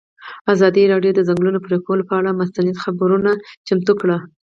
[0.53, 3.31] ازادي راډیو د د ځنګلونو پرېکول پر اړه مستند خپرونه
[3.67, 4.17] چمتو کړې.